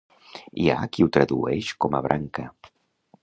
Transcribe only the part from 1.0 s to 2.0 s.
ho traduïx com